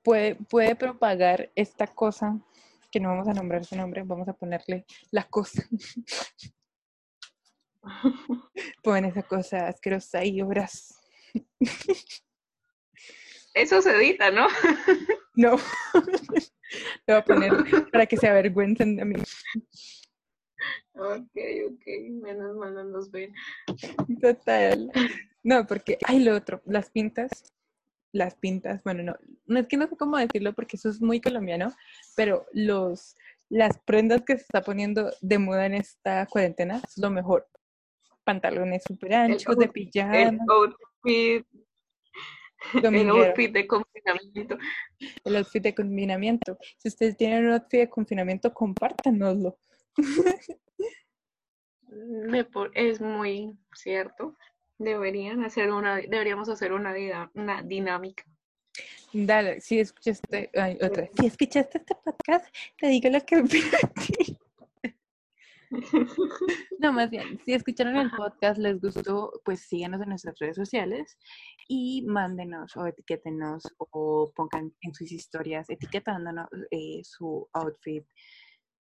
[0.03, 2.39] puede, puede propagar esta cosa,
[2.91, 5.63] que no vamos a nombrar su nombre, vamos a ponerle la cosa.
[8.83, 10.99] Ponen esa cosa asquerosa y obras.
[13.53, 14.47] Eso se edita, ¿no?
[15.35, 15.57] no.
[17.07, 17.53] Lo voy a poner
[17.91, 19.15] para que se avergüencen de mí.
[20.99, 21.37] Ok,
[21.69, 21.85] ok,
[22.23, 23.33] menos mal no nos ven.
[24.21, 24.91] Total.
[25.43, 27.53] No, porque hay lo otro, las pintas,
[28.11, 31.21] las pintas, bueno, no, no es que no sé cómo decirlo porque eso es muy
[31.21, 31.71] colombiano,
[32.15, 33.15] pero los,
[33.49, 37.47] las prendas que se está poniendo de moda en esta cuarentena es lo mejor.
[38.23, 40.17] Pantalones súper anchos, de pijama.
[40.17, 41.47] El outfit,
[42.83, 44.57] el outfit de confinamiento.
[45.23, 46.57] El outfit de confinamiento.
[46.77, 49.57] Si ustedes tienen un outfit de confinamiento, compártanoslo.
[52.73, 54.35] es muy cierto.
[54.77, 56.93] Deberían hacer una, deberíamos hacer una,
[57.33, 58.23] una dinámica.
[59.13, 62.45] Dale, si escuchaste, otra, si escuchaste este podcast,
[62.77, 63.41] te digo lo que
[64.27, 64.37] ti.
[66.79, 71.17] No, más bien, si escucharon el podcast, les gustó, pues síganos en nuestras redes sociales
[71.67, 78.05] y mándenos o etiquétenos o pongan en sus historias etiquetándonos eh, su outfit,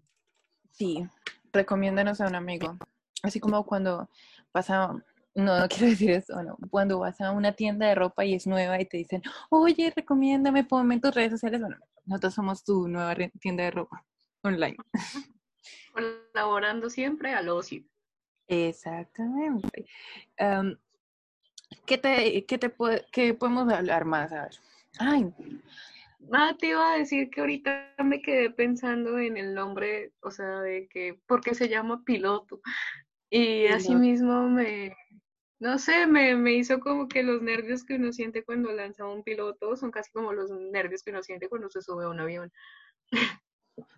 [0.71, 1.08] Sí,
[1.52, 2.78] recomiéndanos a un amigo.
[3.24, 4.10] Así como cuando
[4.52, 4.93] pasa,
[5.34, 8.45] no, no quiero decir eso, no, cuando vas a una tienda de ropa y es
[8.48, 11.62] nueva y te dicen, oye, recomiéndame, ponme en tus redes sociales.
[11.62, 14.06] Bueno, nosotros somos tu nueva tienda de ropa
[14.43, 14.78] online.
[15.93, 17.84] Colaborando siempre al ocio.
[18.48, 19.88] Exactamente.
[21.86, 22.76] ¿qué, te, qué, te
[23.12, 24.32] ¿Qué podemos hablar más?
[24.32, 24.56] A ver.
[25.00, 25.34] Ay,
[26.31, 30.61] Ah, te iba a decir que ahorita me quedé pensando en el nombre, o sea,
[30.61, 32.61] de que, porque se llama piloto.
[33.29, 34.95] Y así mismo me,
[35.59, 39.23] no sé, me, me hizo como que los nervios que uno siente cuando lanza un
[39.23, 42.51] piloto son casi como los nervios que uno siente cuando se sube a un avión.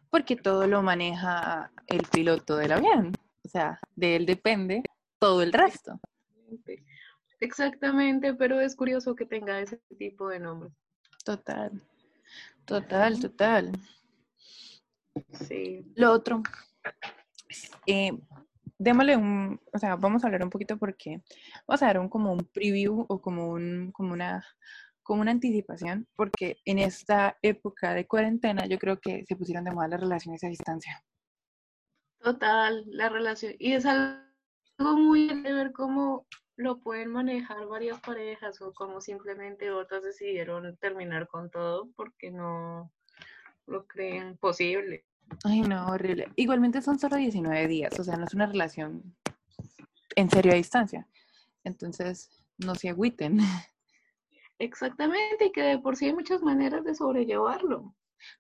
[0.10, 3.12] Porque todo lo maneja el piloto del avión.
[3.44, 4.84] O sea, de él depende
[5.20, 6.00] todo el resto.
[7.40, 10.70] Exactamente, pero es curioso que tenga ese tipo de nombre.
[11.24, 11.72] Total.
[12.68, 13.72] Total, total.
[15.48, 15.90] Sí.
[15.96, 16.44] Lo otro,
[17.86, 18.12] eh,
[18.78, 21.24] démosle un, o sea, vamos a hablar un poquito porque
[21.66, 24.46] vamos a dar un como un preview o como un, como una,
[25.02, 29.72] como una anticipación, porque en esta época de cuarentena yo creo que se pusieron de
[29.72, 31.02] moda las relaciones a distancia.
[32.20, 34.18] Total, la relación, y es algo
[34.98, 36.28] muy de ver cómo
[36.58, 42.92] lo pueden manejar varias parejas o como simplemente otras decidieron terminar con todo porque no
[43.68, 45.06] lo creen posible.
[45.44, 46.30] Ay, no, horrible.
[46.36, 49.16] Igualmente son solo 19 días, o sea, no es una relación
[50.16, 51.08] en serio a distancia.
[51.64, 53.38] Entonces, no se agüiten.
[54.60, 57.94] Exactamente, y que de por sí hay muchas maneras de sobrellevarlo.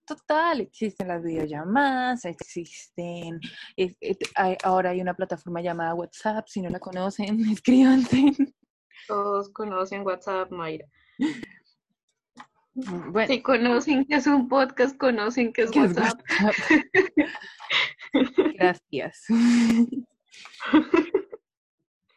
[0.05, 3.39] Total, existen las videollamadas, existen,
[3.75, 8.33] es- es- hay- ahora hay una plataforma llamada WhatsApp, si no la conocen, escríbanse.
[9.07, 10.85] Todos conocen WhatsApp, Mayra.
[12.73, 16.21] Bueno, Si conocen que es un podcast, conocen que es ¿qué es WhatsApp.
[18.55, 19.25] Gracias.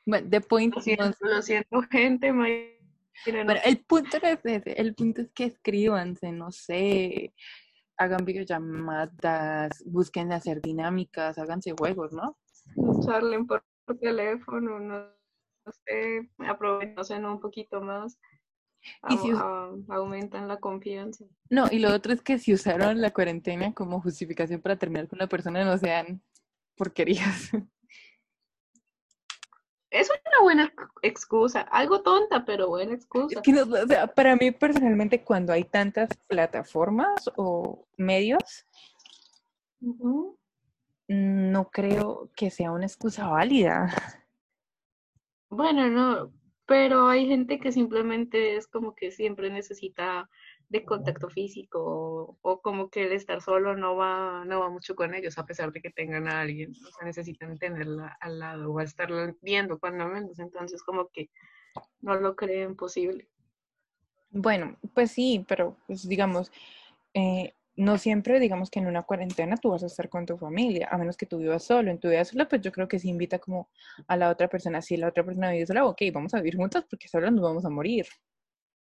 [0.06, 2.70] Bueno, the point, Lo siento, no- lo siento, gente, Mayra.
[3.26, 7.34] No bueno, el punto no es ese, el punto es que escríbanse, no sé,
[7.96, 12.36] hagan videollamadas, busquen hacer dinámicas, háganse juegos, ¿no?
[13.04, 18.18] charlen por, por teléfono, no, no sé, aprovechen un poquito más,
[19.10, 21.24] Y si- a- aumentan la confianza.
[21.50, 25.18] No, y lo otro es que si usaron la cuarentena como justificación para terminar con
[25.18, 26.22] la persona, no sean
[26.76, 27.50] porquerías.
[29.90, 30.72] Es una buena
[31.02, 33.42] excusa, algo tonta, pero buena Es excusa.
[33.42, 38.66] que o sea, para mí personalmente cuando hay tantas plataformas o medios,
[39.80, 40.38] Ujú.
[41.08, 43.88] no creo que sea una excusa válida.
[45.48, 46.32] Bueno, no,
[46.66, 50.30] pero hay gente que simplemente es como que siempre necesita
[50.70, 54.94] de contacto físico o, o como que el estar solo no va, no va mucho
[54.94, 58.72] con ellos a pesar de que tengan a alguien, o sea, necesitan tenerla al lado
[58.72, 61.28] o a estarlo viendo cuando menos, entonces como que
[62.00, 63.28] no lo creen posible.
[64.30, 66.52] Bueno, pues sí, pero pues digamos,
[67.14, 70.88] eh, no siempre digamos que en una cuarentena tú vas a estar con tu familia,
[70.90, 71.90] a menos que tú vivas solo.
[71.90, 73.68] En tu vida sola, pues yo creo que se invita como
[74.06, 74.82] a la otra persona.
[74.82, 77.64] Si la otra persona vive sola, ok, vamos a vivir juntas porque solo nos vamos
[77.64, 78.06] a morir.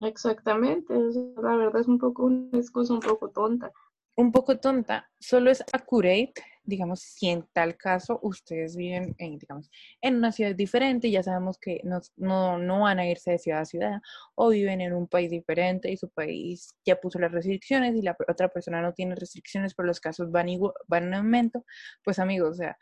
[0.01, 0.93] Exactamente,
[1.41, 3.71] la verdad es un poco una excusa un poco tonta.
[4.15, 6.33] un poco tonta, solo es accurate,
[6.63, 9.69] digamos, si en tal caso ustedes viven en, digamos,
[10.01, 13.61] en una ciudad diferente, ya sabemos que no, no, no van a irse de ciudad
[13.61, 14.01] a ciudad,
[14.35, 18.17] o viven en un país diferente y su país ya puso las restricciones y la
[18.27, 21.63] otra persona no tiene restricciones, pero los casos van, igual, van en aumento,
[22.03, 22.77] pues amigos, o sea,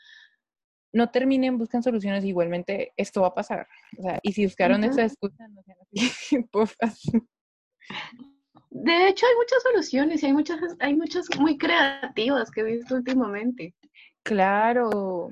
[0.96, 3.68] no terminen, buscan soluciones, igualmente esto va a pasar.
[4.00, 6.46] O sea, y si buscaron esa excusa, no sean así.
[8.70, 12.96] De hecho, hay muchas soluciones y hay muchas, hay muchas muy creativas que he visto
[12.96, 13.76] últimamente.
[14.24, 15.32] Claro,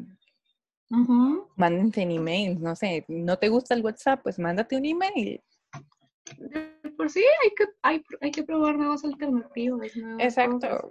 [0.89, 1.47] Ujú.
[1.55, 5.41] mándense en emails, no sé, no te gusta el WhatsApp, pues mándate un email.
[6.97, 9.95] Por sí hay que, hay, hay que probar nuevas alternativas.
[9.95, 10.85] nuevas cosas.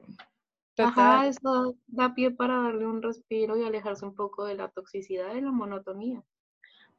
[0.78, 5.34] Ajá, eso da pie para darle un respiro y alejarse un poco de la toxicidad
[5.34, 6.24] y la monotonía.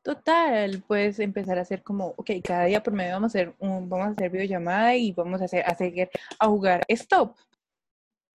[0.04, 3.88] Total, puedes empezar a hacer como, ok, cada día por medio vamos a hacer un,
[3.88, 6.10] vamos a hacer videollamada y vamos a hacer, a seguir
[6.40, 7.36] a jugar stop.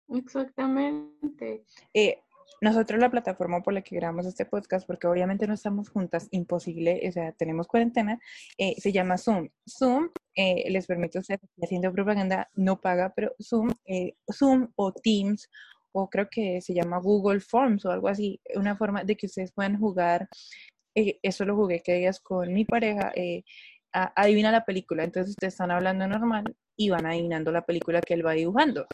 [0.10, 1.66] Exactamente.
[1.92, 2.22] Eh,
[2.62, 7.02] nosotros la plataforma por la que grabamos este podcast, porque obviamente no estamos juntas, imposible,
[7.08, 8.20] o sea, tenemos cuarentena,
[8.58, 9.50] eh, se llama Zoom.
[9.68, 15.50] Zoom eh, les permite estar haciendo propaganda, no paga, pero Zoom, eh, Zoom o Teams,
[15.94, 19.52] o creo que se llama Google Forms o algo así, una forma de que ustedes
[19.54, 20.28] puedan jugar.
[20.96, 23.44] eh, eso lo jugué que digas con mi pareja, eh,
[23.92, 28.26] adivina la película, entonces ustedes están hablando normal y van adivinando la película que él
[28.26, 28.88] va dibujando.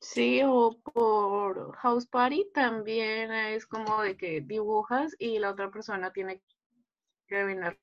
[0.00, 6.12] Sí, o por House Party también es como de que dibujas y la otra persona
[6.12, 6.40] tiene
[7.26, 7.76] que adivinar.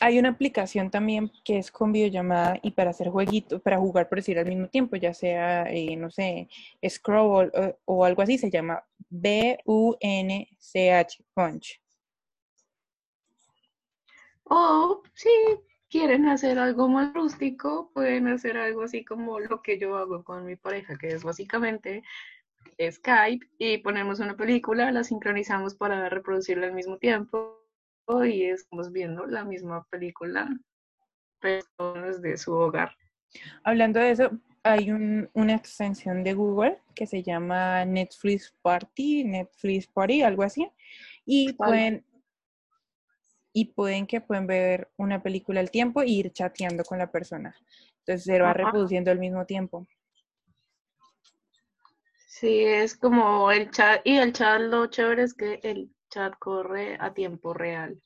[0.00, 4.18] Hay una aplicación también que es con videollamada y para hacer jueguitos, para jugar por
[4.18, 6.48] decir al mismo tiempo, ya sea, eh, no sé,
[6.86, 9.64] Scrabble o, o algo así, se llama B-U-N-C-H,
[11.32, 11.80] Punch.
[14.44, 15.30] O si
[15.88, 20.44] quieren hacer algo más rústico, pueden hacer algo así como lo que yo hago con
[20.44, 22.02] mi pareja, que es básicamente
[22.78, 27.65] Skype y ponemos una película, la sincronizamos para reproducirla al mismo tiempo
[28.24, 30.48] y estamos viendo la misma película,
[31.40, 31.64] pero
[32.04, 32.96] desde su hogar.
[33.64, 34.30] Hablando de eso,
[34.62, 40.70] hay un- una extensión de Google que se llama Netflix Party, Netflix Party, algo así,
[41.24, 42.04] y pueden
[43.52, 47.56] y pueden que pueden ver una película al tiempo e ir chateando con la persona.
[48.00, 48.64] Entonces se va Ajá.
[48.64, 49.86] reproduciendo al mismo tiempo.
[52.26, 56.96] Sí, es como el chat, y el chat lo chévere es que el chat corre
[56.98, 58.00] a tiempo real.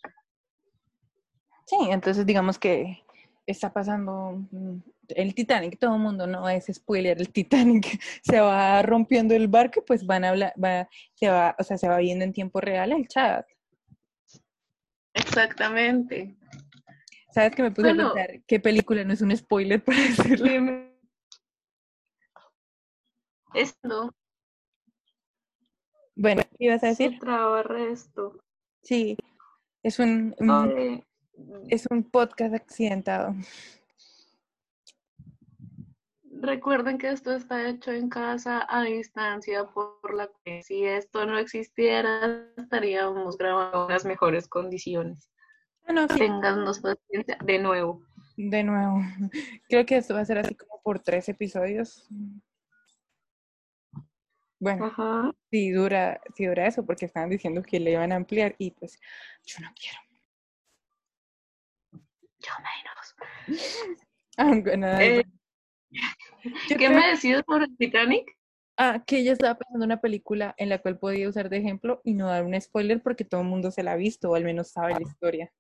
[1.65, 3.05] Sí, entonces digamos que
[3.47, 4.79] está pasando mm,
[5.11, 9.85] el Titanic, todo el mundo no es spoiler, el Titanic se va rompiendo el barco,
[9.85, 12.93] pues van a hablar, va, se va, o sea, se va viendo en tiempo real
[12.93, 13.47] el chat.
[15.15, 16.37] Exactamente.
[17.33, 18.09] ¿Sabes que me puse Bueno.
[18.09, 20.51] a pensar qué película no es un spoiler para decirlo?
[20.51, 20.91] Dime.
[23.55, 24.15] Esto
[26.21, 27.19] Bueno, ¿qué ibas a decir?
[27.19, 28.39] traba resto.
[28.83, 29.17] Sí.
[29.83, 31.07] Es un, Sobre-
[31.69, 33.35] es un podcast accidentado.
[36.43, 41.39] Recuerden que esto está hecho en casa a distancia por la que si esto no
[41.39, 45.31] existiera estaríamos grabando en las mejores condiciones.
[45.87, 48.03] Ah, no, sí, Téngannos paciencia de nuevo.
[48.37, 49.01] de nuevo.
[49.69, 52.07] Creo que esto va a ser así como por tres episodios.
[54.61, 55.33] Bueno, Ajá.
[55.51, 59.01] si dura, si dura eso, porque estaban diciendo que le iban a ampliar y pues
[59.45, 59.99] yo no quiero.
[62.39, 62.53] Yo
[63.49, 63.75] menos.
[64.39, 65.19] I'm gonna die.
[65.21, 65.25] Eh,
[66.69, 68.37] ¿Qué creo- me decides por el Titanic?
[68.77, 72.01] Ah, que ella estaba pensando en una película en la cual podía usar de ejemplo
[72.03, 74.45] y no dar un spoiler porque todo el mundo se la ha visto o al
[74.45, 75.53] menos sabe la historia.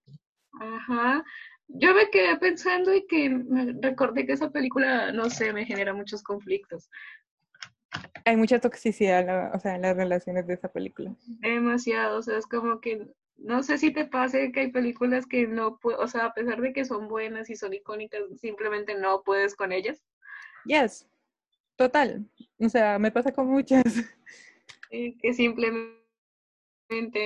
[0.58, 1.22] Ajá.
[1.68, 5.92] Yo me quedé pensando y que me recordé que esa película, no sé, me genera
[5.92, 6.88] muchos conflictos.
[8.24, 11.14] Hay mucha toxicidad, la- o sea, en las relaciones de esa película.
[11.40, 15.46] Demasiado, o sea, es como que no sé si te pase que hay películas que
[15.46, 19.22] no puedo, o sea, a pesar de que son buenas y son icónicas, simplemente no
[19.22, 20.04] puedes con ellas.
[20.66, 21.08] Yes,
[21.76, 22.28] total.
[22.58, 23.84] O sea, me pasa con muchas.
[24.90, 26.00] eh, que simplemente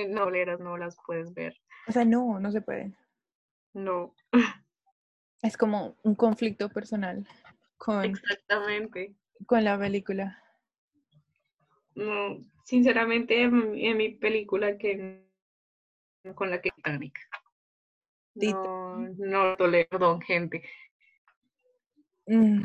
[0.07, 0.29] no
[0.59, 1.55] no las puedes ver.
[1.87, 2.93] O sea, no, no se puede.
[3.73, 4.15] No,
[5.41, 7.27] Es como un conflicto personal
[7.77, 9.13] con, exactamente.
[9.45, 10.41] con la película.
[11.95, 15.23] No, sinceramente, en, mi película que
[16.35, 17.19] con la que Titanic.
[18.35, 20.63] Tit- No, no tolero, perdón, gente.
[22.27, 22.63] Mm.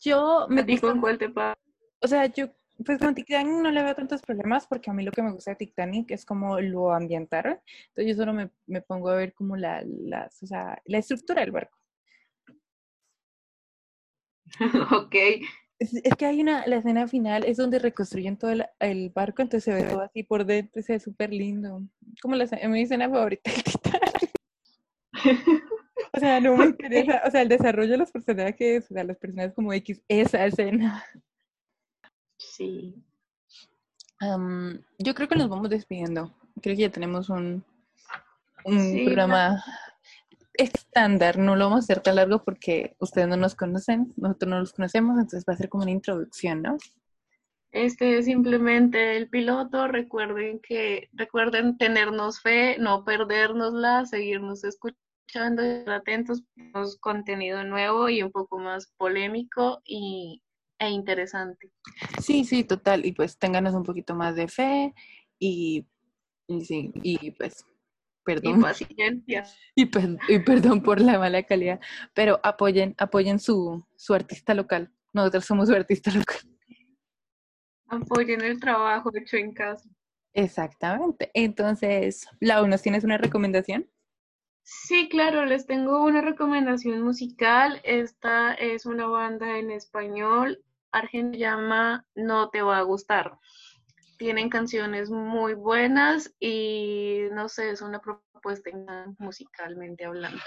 [0.00, 1.58] Yo me ¿A ti con gusta, cuál te pasa?
[2.00, 2.48] o sea, yo
[2.84, 5.50] pues con Titanic no le veo tantos problemas porque a mí lo que me gusta
[5.50, 7.58] de Titanic es como lo ambientaron.
[7.88, 11.40] Entonces yo solo me, me pongo a ver como la, las, o sea, la estructura
[11.40, 11.76] del barco.
[14.96, 15.14] ok,
[15.78, 19.42] Es, es que hay una, la escena final es donde reconstruyen todo el, el barco,
[19.42, 21.82] entonces se ve todo así por dentro, se ve súper lindo.
[22.20, 24.32] Como la, mi escena favorita del Titanic.
[26.12, 29.16] O sea, no me interesa, o sea, el desarrollo de los personajes, o sea, los
[29.16, 31.04] personajes como X, esa escena.
[32.36, 32.94] sí.
[34.20, 36.34] Am, yo creo que nos vamos despidiendo.
[36.60, 37.64] Creo que ya tenemos un,
[38.64, 39.62] un Sí, programa
[40.58, 41.38] estándar.
[41.38, 44.72] No lo vamos a hacer tan largo porque ustedes no nos conocen, nosotros no los
[44.72, 46.76] conocemos, entonces va a ser como una introducción, ¿no?
[47.70, 49.88] Este es simplemente el piloto.
[49.88, 58.22] Recuerden que, recuerden tenernos fe, no perdernosla, seguirnos escuchando, estar atentos, tenemos contenido nuevo y
[58.22, 60.42] un poco más polémico y,
[60.78, 61.70] e interesante.
[62.22, 63.04] Sí, sí, total.
[63.04, 64.94] Y pues ténganos un poquito más de fe
[65.38, 65.86] y,
[66.46, 67.66] y sí, y pues,
[68.34, 68.62] perdón.
[69.74, 71.80] Y, per- y perdón por la mala calidad,
[72.14, 74.92] pero apoyen, apoyen su, su artista local.
[75.14, 76.36] Nosotros somos su artista local.
[77.86, 79.88] Apoyen el trabajo hecho en casa.
[80.34, 81.30] Exactamente.
[81.32, 83.90] Entonces, Lau, ¿nos tienes una recomendación?
[84.62, 87.80] Sí, claro, les tengo una recomendación musical.
[87.84, 90.62] Esta es una banda en español.
[90.92, 93.38] Argentina se llama No Te Va a Gustar.
[94.18, 98.70] Tienen canciones muy buenas y no sé, es una propuesta
[99.18, 100.42] musicalmente hablando.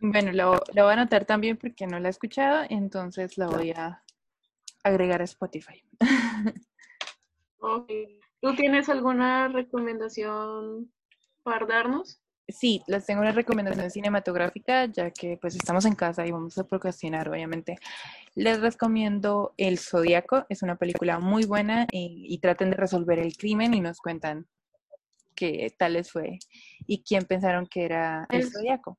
[0.00, 3.48] Bueno, la, vo- la voy a anotar también porque no la he escuchado, entonces la
[3.48, 4.02] voy a
[4.84, 5.82] agregar a Spotify.
[7.62, 7.90] Ok.
[8.40, 10.90] ¿Tú tienes alguna recomendación
[11.42, 12.22] para darnos?
[12.52, 16.64] Sí, les tengo una recomendación cinematográfica, ya que pues estamos en casa y vamos a
[16.64, 17.76] procrastinar, obviamente.
[18.34, 23.36] Les recomiendo El Zodíaco, es una película muy buena y, y traten de resolver el
[23.36, 24.46] crimen y nos cuentan
[25.34, 26.38] qué tal les fue
[26.86, 28.98] y quién pensaron que era el Zodíaco.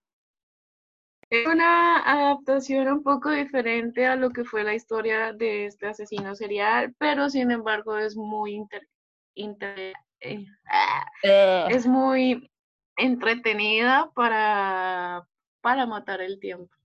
[1.30, 6.36] Es una adaptación un poco diferente a lo que fue la historia de este asesino
[6.36, 8.90] serial, pero sin embargo es muy inter-
[9.36, 10.46] inter- eh,
[11.70, 12.51] es muy
[13.02, 15.28] entretenida para,
[15.62, 16.76] para matar el tiempo.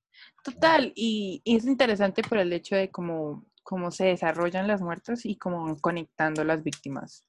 [0.42, 5.26] Total, y, y es interesante por el hecho de cómo, cómo se desarrollan las muertes
[5.26, 7.24] y cómo conectando las víctimas.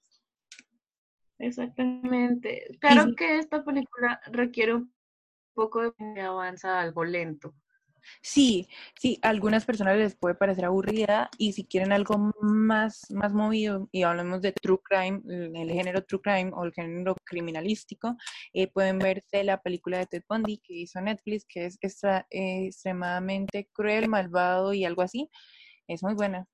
[1.39, 2.77] Exactamente.
[2.79, 3.15] Claro sí.
[3.15, 4.93] que esta película requiere un
[5.53, 7.53] poco de avanza algo lento.
[8.22, 8.68] Sí,
[8.99, 13.88] sí, a algunas personas les puede parecer aburrida y si quieren algo más, más movido
[13.91, 18.16] y hablamos de true crime, el género true crime o el género criminalístico,
[18.53, 22.66] eh, pueden verse la película de Ted Bundy que hizo Netflix, que es extra- eh,
[22.68, 25.30] extremadamente cruel, malvado y algo así.
[25.88, 26.47] Es muy buena.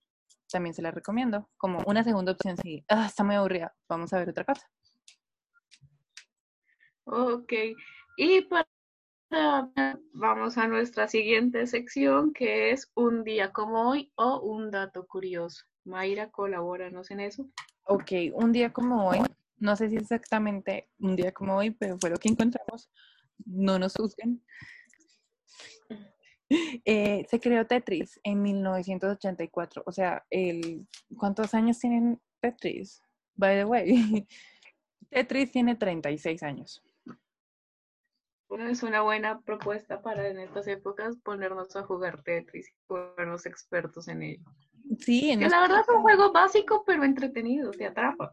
[0.52, 1.50] También se la recomiendo.
[1.58, 4.70] Como una segunda opción, si ah, está muy aburrida, vamos a ver otra cosa.
[7.06, 7.54] Ok.
[8.18, 8.68] Y para
[10.14, 15.66] vamos a nuestra siguiente sección que es un día como hoy o un dato curioso.
[15.86, 17.50] Mayra, colabóranos en eso.
[17.86, 19.20] Ok, un día como hoy,
[19.58, 22.90] No sé si exactamente un día como hoy, pero fue lo que encontramos.
[23.46, 24.42] No nos juzguen.
[26.86, 29.84] Eh, se creó Tetris en 1984.
[29.86, 30.24] O sea,
[31.18, 33.02] ¿cuántos años tienen Tetris?
[33.36, 34.28] By the way,
[35.10, 36.84] Tetris tiene 36 años.
[38.48, 43.46] Bueno, es una buena propuesta para en estas épocas ponernos a jugar Tetris y ponernos
[43.46, 44.46] expertos en ello.
[45.00, 48.32] Sí, en Que la verdad es un juego básico, pero entretenido, te atrapa.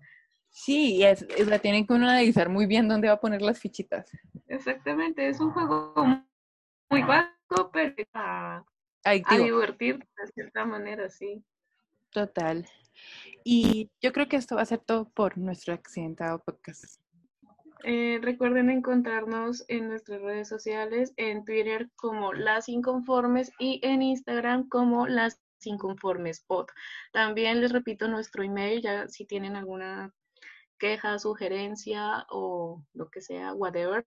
[0.51, 3.61] Sí, es, es, la tienen que uno analizar muy bien dónde va a poner las
[3.61, 4.11] fichitas.
[4.49, 5.95] Exactamente, es un juego
[6.91, 8.65] muy básico, pero a,
[9.05, 11.45] a divertirte de cierta manera, sí.
[12.11, 12.67] Total.
[13.45, 17.01] Y yo creo que esto va a ser todo por nuestro accidentado podcast.
[17.85, 24.69] Eh, recuerden encontrarnos en nuestras redes sociales, en Twitter como Las Inconformes y en Instagram
[24.69, 26.67] como Las Inconformes Pod.
[27.13, 30.13] También les repito nuestro email, ya si tienen alguna
[30.79, 34.07] queja, sugerencia o lo que sea, whatever.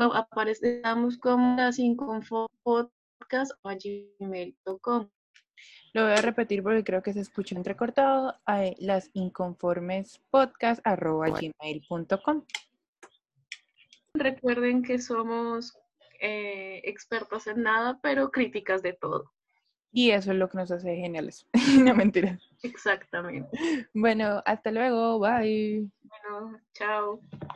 [0.00, 5.08] O Aparecemos como Las Inconformes Podcast o gmail.com.
[5.92, 8.36] Lo voy a repetir porque creo que se escucha entrecortado.
[8.48, 12.44] eh, las inconformes podcast arroba gmail.com.
[14.14, 15.76] Recuerden que somos
[16.20, 19.32] eh, expertos en nada, pero críticas de todo.
[19.92, 21.46] Y eso es lo que nos hace geniales.
[21.84, 22.38] no mentira.
[22.62, 23.56] Exactamente.
[23.94, 25.20] Bueno, hasta luego.
[25.20, 25.88] Bye.
[26.02, 27.20] Bueno, chao.